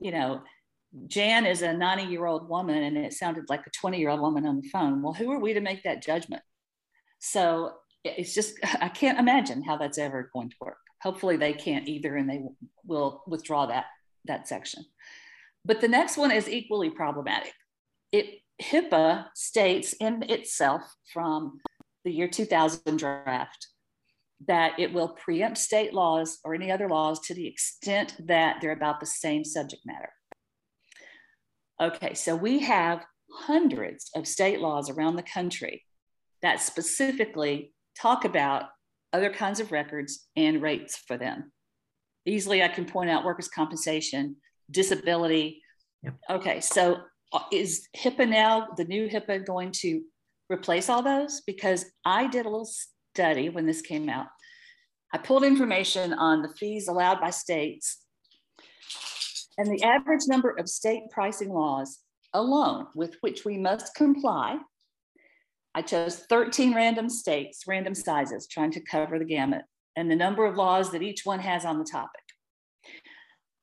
[0.00, 0.42] you know,
[1.06, 4.20] Jan is a 90 year old woman and it sounded like a 20 year old
[4.20, 5.02] woman on the phone?
[5.02, 6.42] Well, who are we to make that judgment?
[7.18, 10.78] So it's just, I can't imagine how that's ever going to work.
[11.02, 12.42] Hopefully they can't either and they
[12.84, 13.86] will withdraw that,
[14.26, 14.84] that section.
[15.64, 17.52] But the next one is equally problematic.
[18.12, 21.60] It HIPAA states in itself from
[22.04, 23.68] the year 2000 draft
[24.46, 28.72] that it will preempt state laws or any other laws to the extent that they're
[28.72, 30.10] about the same subject matter.
[31.80, 35.84] Okay, so we have hundreds of state laws around the country
[36.42, 38.64] that specifically talk about
[39.12, 41.52] other kinds of records and rates for them.
[42.26, 44.36] Easily, I can point out workers' compensation,
[44.70, 45.62] disability.
[46.02, 46.14] Yep.
[46.30, 46.98] Okay, so
[47.32, 50.02] Uh, is HIPAA now, the new HIPAA, going to
[50.48, 51.42] replace all those?
[51.46, 52.70] Because I did a little
[53.14, 54.26] study when this came out.
[55.12, 57.98] I pulled information on the fees allowed by states
[59.58, 61.98] and the average number of state pricing laws
[62.32, 64.58] alone with which we must comply.
[65.74, 69.62] I chose 13 random states, random sizes, trying to cover the gamut,
[69.96, 72.19] and the number of laws that each one has on the topic.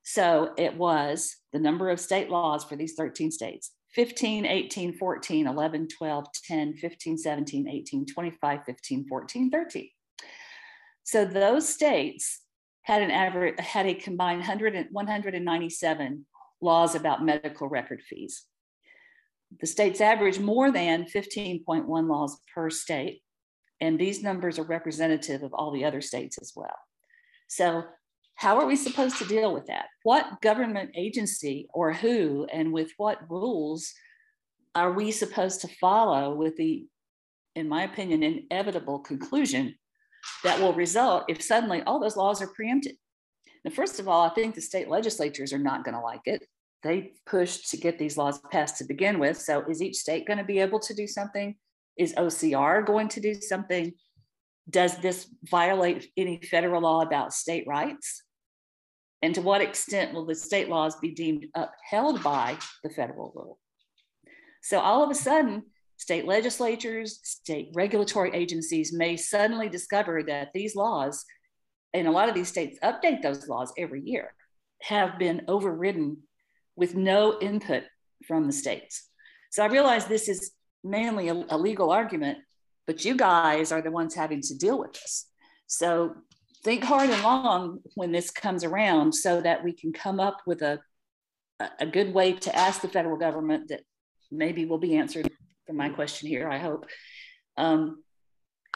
[0.10, 5.48] So it was the number of state laws for these 13 states 15, 18, 14,
[5.48, 9.90] 11, 12, 10, 15, 17, 18, 25, 15, 14, 13.
[11.04, 12.40] So those states
[12.84, 16.26] had an average, had a combined 100, 197
[16.62, 18.46] laws about medical record fees.
[19.60, 23.24] The states average more than 15.1 laws per state,
[23.82, 26.78] and these numbers are representative of all the other states as well.
[27.50, 27.84] So
[28.38, 29.88] how are we supposed to deal with that?
[30.04, 33.92] What government agency or who and with what rules
[34.76, 36.86] are we supposed to follow with the,
[37.56, 39.74] in my opinion, inevitable conclusion
[40.44, 42.96] that will result if suddenly all those laws are preempted?
[43.66, 46.46] Now, first of all, I think the state legislatures are not going to like it.
[46.84, 49.40] They pushed to get these laws passed to begin with.
[49.42, 51.56] So, is each state going to be able to do something?
[51.98, 53.94] Is OCR going to do something?
[54.70, 58.22] Does this violate any federal law about state rights?
[59.22, 63.60] And to what extent will the state laws be deemed upheld by the federal rule?
[64.62, 65.64] So all of a sudden,
[65.98, 71.26] state legislatures, state regulatory agencies may suddenly discover that these laws,
[71.94, 74.34] and a lot of these states update those laws every year,
[74.84, 76.18] have been overridden
[76.76, 77.84] with no input
[78.28, 79.10] from the states.
[79.52, 80.52] So I realize this is
[80.84, 82.38] mainly a, a legal argument,
[82.86, 85.28] but you guys are the ones having to deal with this.
[85.66, 86.16] So
[86.68, 90.62] think hard and long when this comes around so that we can come up with
[90.62, 90.78] a,
[91.80, 93.84] a good way to ask the federal government that
[94.32, 95.32] maybe will be answered
[95.66, 96.86] for my question here, I hope.
[97.56, 98.04] Um,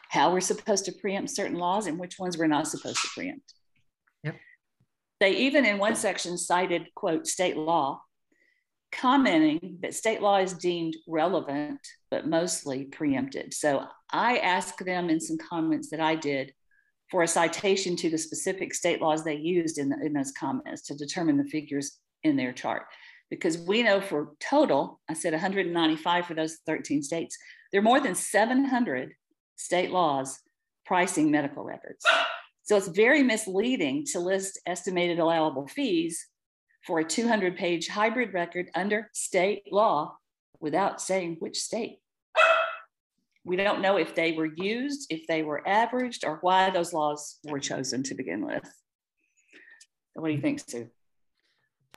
[0.07, 3.53] how we're supposed to preempt certain laws and which ones we're not supposed to preempt.
[4.23, 4.37] Yep.
[5.19, 8.01] They even in one section cited, quote, state law,
[8.93, 13.53] commenting that state law is deemed relevant, but mostly preempted.
[13.53, 16.53] So I asked them in some comments that I did
[17.11, 20.81] for a citation to the specific state laws they used in, the, in those comments
[20.83, 22.83] to determine the figures in their chart.
[23.29, 27.37] Because we know for total, I said 195 for those 13 states,
[27.71, 29.13] there are more than 700
[29.57, 30.39] state laws
[30.85, 32.05] pricing medical records.
[32.63, 36.25] So it's very misleading to list estimated allowable fees
[36.85, 40.17] for a 200 page hybrid record under state law
[40.59, 41.99] without saying which state
[43.43, 47.39] we don't know if they were used, if they were averaged, or why those laws
[47.45, 48.63] were chosen to begin with.
[50.13, 50.89] What do you think, Sue?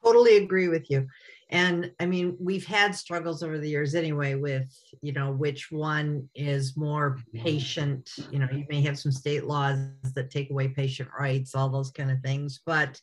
[0.03, 1.07] Totally agree with you.
[1.51, 6.29] And I mean, we've had struggles over the years anyway with, you know, which one
[6.35, 8.11] is more patient.
[8.31, 9.79] You know, you may have some state laws
[10.15, 12.61] that take away patient rights, all those kind of things.
[12.65, 13.01] But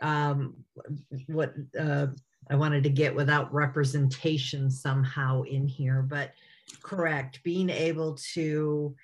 [0.00, 0.54] um,
[1.26, 2.08] what uh,
[2.50, 6.32] I wanted to get without representation somehow in here, but
[6.82, 8.94] correct being able to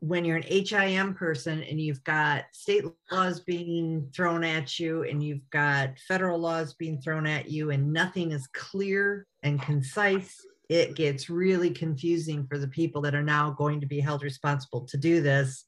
[0.00, 5.22] when you're an HIM person and you've got state laws being thrown at you and
[5.22, 10.96] you've got federal laws being thrown at you and nothing is clear and concise, it
[10.96, 14.96] gets really confusing for the people that are now going to be held responsible to
[14.96, 15.64] do this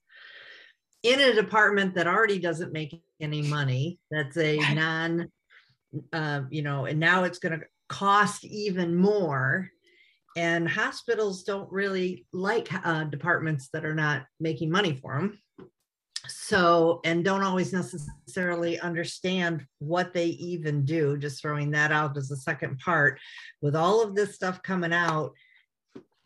[1.02, 3.98] in a department that already doesn't make any money.
[4.11, 5.30] That's a non,
[6.12, 9.70] uh, you know, and now it's going to cost even more
[10.36, 15.38] and hospitals don't really like uh, departments that are not making money for them
[16.28, 22.30] so and don't always necessarily understand what they even do just throwing that out as
[22.30, 23.18] a second part
[23.62, 25.32] with all of this stuff coming out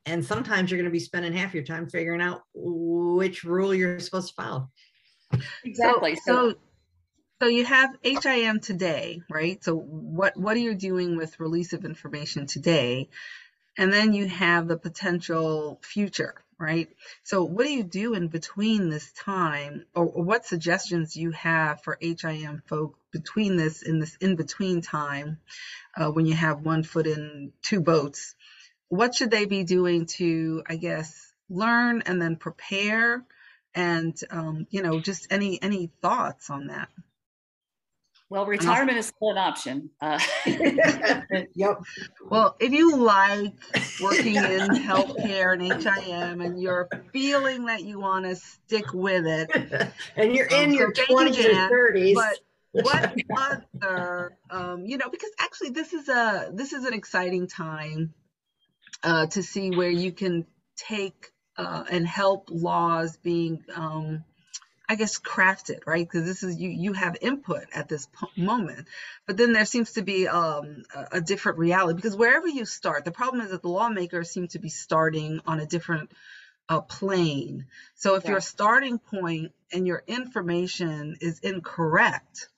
[0.07, 4.01] and sometimes you're going to be spending half your time figuring out which rule you're
[4.01, 4.69] supposed to follow
[5.65, 6.55] exactly so, so
[7.43, 9.63] so you have HIM today, right?
[9.63, 13.11] So what what are you doing with release of information today?
[13.77, 16.89] And then you have the potential future, right?
[17.25, 21.99] So what do you do in between this time or, what suggestions you have for
[22.01, 25.39] HIM folk between this in this in between time
[25.97, 28.35] uh, when you have one foot in two boats?
[28.89, 33.25] What should they be doing to, I guess, learn and then prepare
[33.75, 36.89] and um, you know just any any thoughts on that
[38.31, 40.19] well retirement is still an option uh,
[41.55, 41.81] yep.
[42.29, 43.55] Well if you like
[44.01, 49.51] working in healthcare and HIM and you're feeling that you want to stick with it
[50.17, 52.39] and you're in um, your 20s or 30s but
[52.73, 58.13] what other um, you know because actually this is a this is an exciting time
[59.03, 60.47] uh, to see where you can
[60.77, 64.25] take uh, and help laws being um,
[64.89, 66.07] I guess crafted, right?
[66.07, 68.07] Because this is you you have input at this
[68.37, 68.87] moment,
[69.27, 73.05] but then there seems to be um, a, a, different reality because wherever you start,
[73.05, 76.13] the problem is that the lawmakers seem to be starting on a different
[76.69, 77.67] uh, plane.
[77.95, 78.33] So if yeah.
[78.33, 82.49] your starting point and your information is incorrect,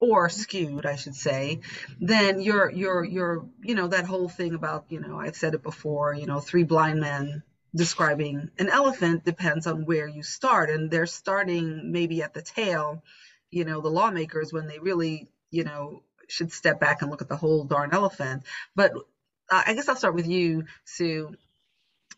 [0.00, 1.60] or skewed, I should say,
[2.00, 5.62] then you're you're you're you know that whole thing about you know I've said it
[5.62, 7.42] before you know three blind men
[7.74, 13.02] describing an elephant depends on where you start and they're starting maybe at the tail
[13.50, 17.28] you know the lawmakers when they really you know should step back and look at
[17.28, 18.42] the whole darn elephant.
[18.74, 18.92] But
[19.50, 21.34] uh, i guess i'll start with you sue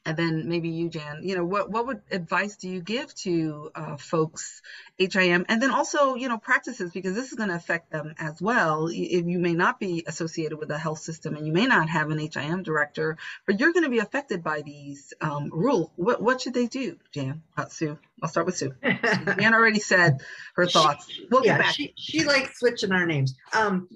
[0.07, 3.71] and then maybe you, Jan, you know, what, what would advice do you give to
[3.75, 4.63] uh, folks,
[4.99, 8.41] HIM, and then also, you know, practices, because this is going to affect them as
[8.41, 8.87] well.
[8.87, 12.11] If you may not be associated with a health system and you may not have
[12.11, 15.91] an HIM director, but you're going to be affected by these um, rules.
[15.97, 17.43] What, what should they do, Jan?
[17.57, 18.73] Uh, Sue, I'll start with Sue.
[18.83, 20.19] Anne already said
[20.55, 21.07] her thoughts.
[21.31, 23.35] We'll yeah, She, she likes switching our names.
[23.53, 23.89] Um,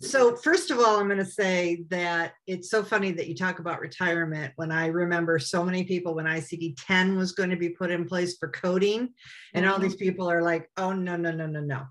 [0.00, 3.58] so first of all, I'm going to say that it's so funny that you talk
[3.58, 7.90] about retirement when I remember so many people when ICD-10 was going to be put
[7.90, 9.08] in place for coding
[9.52, 9.74] and mm-hmm.
[9.74, 11.82] all these people are like, "Oh no, no, no, no, no."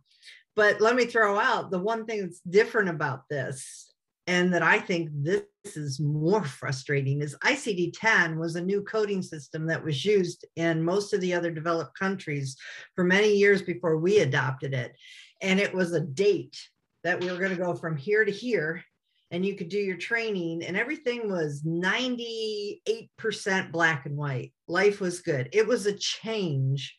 [0.56, 3.89] But let me throw out the one thing that's different about this
[4.30, 9.66] and that I think this is more frustrating is ICD-10 was a new coding system
[9.66, 12.56] that was used in most of the other developed countries
[12.94, 14.96] for many years before we adopted it.
[15.42, 16.56] And it was a date
[17.04, 18.84] that we were going to go from here to here
[19.32, 25.22] and you could do your training and everything was 98% black and white life was
[25.22, 26.99] good it was a change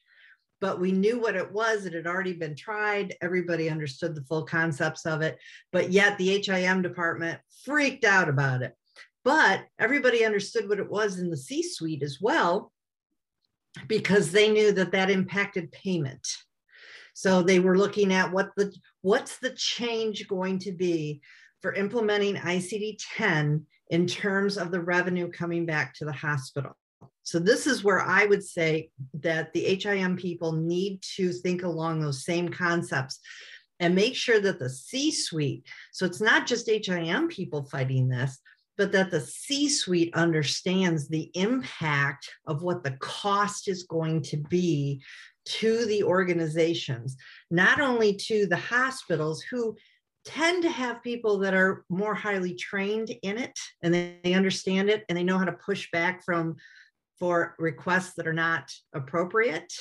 [0.61, 1.87] but we knew what it was.
[1.87, 3.15] It had already been tried.
[3.21, 5.39] Everybody understood the full concepts of it
[5.73, 8.75] but yet the HIM department freaked out about it.
[9.25, 12.73] But everybody understood what it was in the c suite as well
[13.87, 16.27] because they knew that that impacted payment.
[17.15, 21.21] So they were looking at what the what's the change going to be
[21.61, 26.73] for implementing ICD-10 in terms of the revenue coming back to the hospital.
[27.23, 32.01] So this is where I would say that the HIM people need to think along
[32.01, 33.21] those same concepts
[33.79, 38.39] and make sure that the C-suite, so it's not just HIM people fighting this,
[38.77, 44.39] but that the C suite understands the impact of what the cost is going to
[44.39, 45.03] be
[45.45, 47.17] to the organizations,
[47.51, 49.77] not only to the hospitals who
[50.25, 55.05] tend to have people that are more highly trained in it and they, understand it
[55.09, 56.57] and they know how to push back from
[57.21, 59.73] for requests that are not appropriate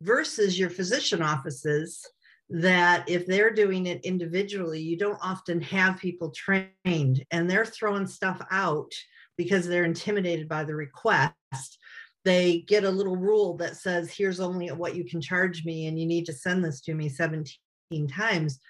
[0.00, 2.06] versus your physician offices
[2.48, 8.06] that if they're doing it individually you don't often have people trained and they're throwing
[8.06, 8.92] stuff out
[9.36, 11.78] because they're intimidated by the request.
[12.24, 15.98] They get a little rule that says here's only what you can charge me and
[15.98, 17.52] you need to send this to me 17
[18.08, 18.60] times.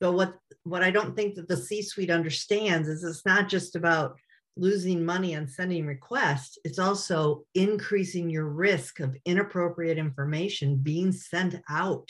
[0.00, 3.74] But what what i don't think that the c suite understands is it's not just
[3.74, 4.16] about
[4.58, 11.54] losing money on sending requests it's also increasing your risk of inappropriate information being sent
[11.70, 12.08] out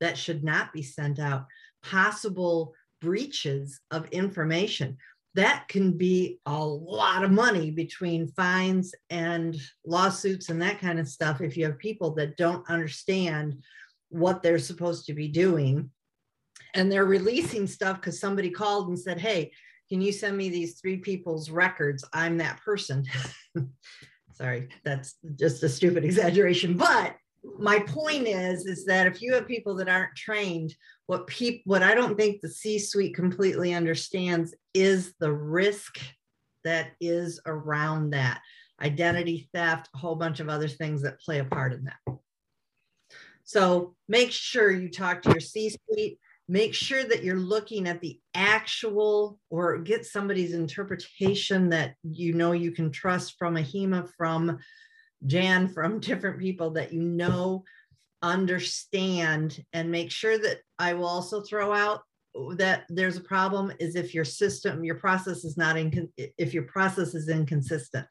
[0.00, 1.46] that should not be sent out
[1.82, 4.96] possible breaches of information.
[5.34, 11.08] That can be a lot of money between fines and lawsuits and that kind of
[11.08, 13.62] stuff if you have people that don't understand
[14.08, 15.90] what they're supposed to be doing.
[16.74, 19.52] And they're releasing stuff because somebody called and said hey
[19.88, 22.04] can you send me these three people's records?
[22.12, 23.04] I'm that person.
[24.32, 27.16] Sorry that's just a stupid exaggeration but
[27.58, 30.72] my point is is that if you have people that aren't trained
[31.06, 35.98] what people what i don't think the c suite completely understands is the risk
[36.64, 38.40] that is around that.
[38.80, 42.18] Identity theft a whole bunch of other things that play a part in that.
[43.44, 46.18] So make sure you talk to your c suite
[46.48, 52.52] make sure that you're looking at the actual or get somebody's interpretation that you know
[52.52, 54.58] you can trust from AHIMA from
[55.26, 57.64] Jan from different people that you know
[58.22, 62.02] understand and make sure that I will also throw out
[62.56, 66.64] that there's a problem is if your system your process is not in if your
[66.64, 68.06] process is inconsistent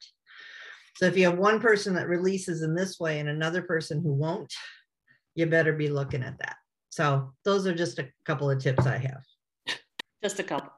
[0.98, 4.12] So if you have one person that releases in this way and another person who
[4.12, 4.52] won't,
[5.36, 6.56] you better be looking at that.
[6.90, 9.22] So those are just a couple of tips I have.
[10.22, 10.70] Just a couple.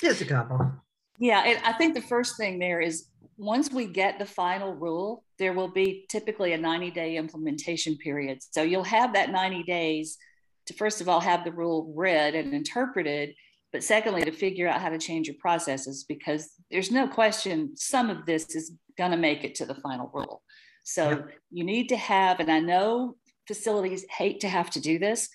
[0.00, 0.72] Just a couple.
[1.18, 5.24] Yeah, and I think the first thing there is once we get the final rule,
[5.38, 8.38] there will be typically a 90 day implementation period.
[8.50, 10.18] So you'll have that 90 days
[10.66, 13.34] to, first of all, have the rule read and interpreted,
[13.72, 18.10] but secondly, to figure out how to change your processes because there's no question some
[18.10, 20.42] of this is going to make it to the final rule.
[20.84, 21.28] So yep.
[21.50, 25.28] you need to have, and I know facilities hate to have to do this,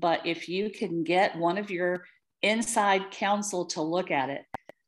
[0.00, 2.04] but if you can get one of your
[2.42, 4.42] inside counsel to look at it,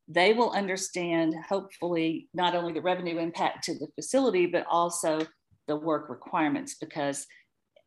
[0.07, 5.21] they will understand, hopefully, not only the revenue impact to the facility, but also
[5.67, 6.75] the work requirements.
[6.79, 7.25] Because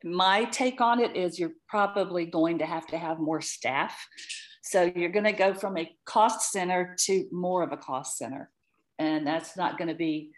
[0.03, 4.07] my take on it is you're probably going to have to have more staff.
[4.63, 8.51] So you're going to go from a cost center to more of a cost center.
[8.99, 10.31] And that's not going to be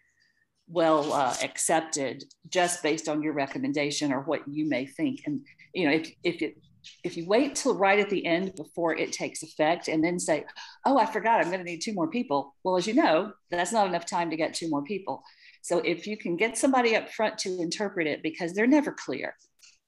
[0.69, 5.21] well uh, accepted just based on your recommendation or what you may think.
[5.27, 5.41] And
[5.75, 6.57] you know, if if it
[7.05, 10.45] if you wait till right at the end before it takes effect and then say,
[10.85, 13.73] "Oh, I forgot, I'm going to need two more people," well, as you know, that's
[13.73, 15.23] not enough time to get two more people.
[15.63, 19.35] So if you can get somebody up front to interpret it because they're never clear.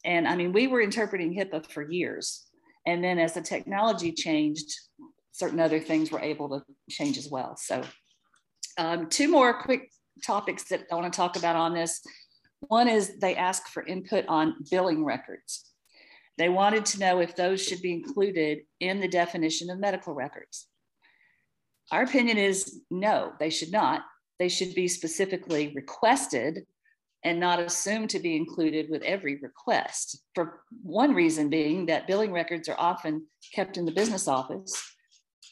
[0.05, 2.46] And I mean, we were interpreting HIPAA for years.
[2.86, 4.72] And then as the technology changed,
[5.32, 7.57] certain other things were able to change as well.
[7.57, 7.82] So
[8.78, 9.90] um, two more quick
[10.24, 12.01] topics that I want to talk about on this.
[12.61, 15.70] One is they ask for input on billing records.
[16.41, 20.68] They wanted to know if those should be included in the definition of medical records.
[21.93, 24.05] Our opinion is no, they should not.
[24.38, 26.64] They should be specifically requested
[27.22, 30.22] and not assumed to be included with every request.
[30.34, 34.72] For one reason being that billing records are often kept in the business office.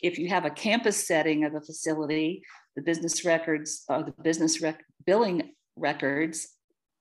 [0.03, 2.41] If you have a campus setting of a facility,
[2.77, 6.49] the business records or the business rec- billing records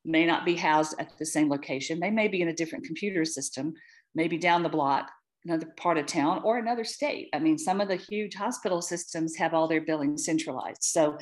[0.07, 1.99] may not be housed at the same location.
[1.99, 3.73] They may be in a different computer system,
[4.15, 5.11] maybe down the block,
[5.45, 7.29] another part of town, or another state.
[7.33, 10.83] I mean, some of the huge hospital systems have all their billing centralized.
[10.83, 11.17] So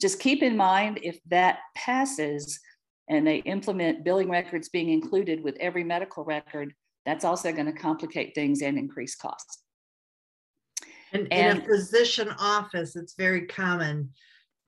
[0.00, 2.60] just keep in mind if that passes
[3.08, 6.74] and they implement billing records being included with every medical record,
[7.06, 9.62] that's also going to complicate things and increase costs.
[11.12, 14.10] And, and in a physician office, it's very common,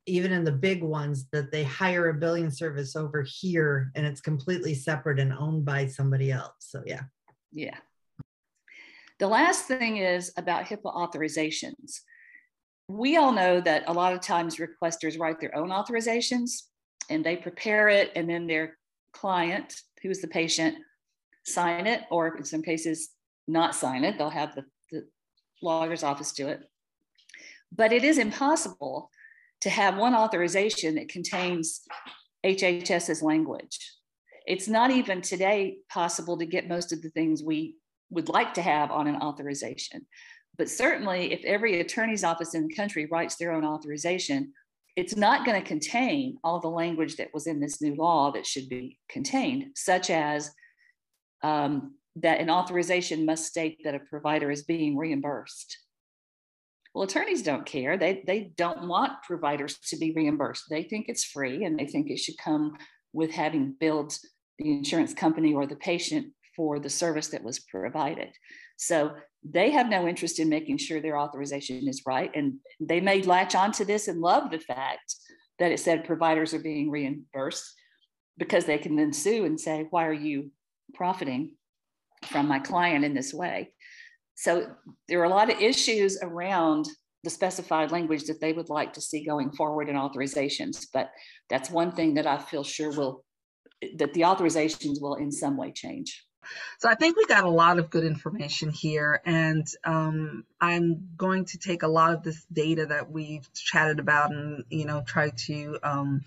[0.06, 4.20] even in the big ones, that they hire a billing service over here and it's
[4.20, 6.54] completely separate and owned by somebody else.
[6.58, 7.02] So, yeah.
[7.52, 7.76] Yeah.
[9.18, 12.00] The last thing is about HIPAA authorizations.
[12.88, 16.62] We all know that a lot of times requesters write their own authorizations
[17.08, 18.78] and they prepare it, and then their
[19.12, 20.76] client, who is the patient,
[21.44, 23.10] sign it, or in some cases,
[23.48, 24.16] not sign it.
[24.16, 25.06] They'll have the the
[25.62, 26.62] lawyer's office do it.
[27.74, 29.10] But it is impossible
[29.62, 31.82] to have one authorization that contains
[32.44, 33.78] HHS's language.
[34.46, 37.76] It's not even today possible to get most of the things we
[38.10, 40.06] would like to have on an authorization.
[40.56, 44.52] But certainly, if every attorney's office in the country writes their own authorization,
[44.96, 48.46] it's not going to contain all the language that was in this new law that
[48.46, 50.50] should be contained, such as
[51.42, 55.78] um, that an authorization must state that a provider is being reimbursed.
[56.94, 57.96] Well, attorneys don't care.
[57.96, 60.64] They, they don't want providers to be reimbursed.
[60.68, 62.76] They think it's free and they think it should come
[63.12, 64.16] with having billed
[64.58, 68.30] the insurance company or the patient for the service that was provided.
[68.76, 69.12] So
[69.48, 72.30] they have no interest in making sure their authorization is right.
[72.34, 75.14] And they may latch onto this and love the fact
[75.58, 77.72] that it said providers are being reimbursed
[78.36, 80.50] because they can then sue and say, why are you
[80.94, 81.52] profiting
[82.26, 83.72] from my client in this way.
[84.40, 84.74] So
[85.06, 86.88] there are a lot of issues around
[87.24, 90.86] the specified language that they would like to see going forward in authorizations.
[90.90, 91.10] But
[91.50, 93.22] that's one thing that I feel sure will,
[93.98, 96.24] that the authorizations will in some way change.
[96.78, 101.44] So I think we got a lot of good information here, and um, I'm going
[101.44, 105.28] to take a lot of this data that we've chatted about and you know try
[105.48, 106.22] to um,